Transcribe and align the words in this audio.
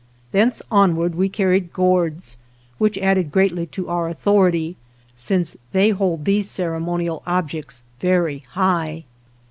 Thence 0.31 0.63
onward 0.71 1.13
we 1.13 1.29
carried 1.29 1.71
gourds, 1.73 2.35
which 2.79 2.97
added 2.97 3.31
greatly 3.31 3.67
to 3.67 3.87
our 3.87 4.09
author 4.09 4.47
ity, 4.47 4.75
since 5.15 5.57
they 5.73 5.91
hold 5.91 6.25
these 6.25 6.49
ceremonial 6.49 7.21
objects 7.27 7.83
very 7.99 8.39
high. 8.39 9.03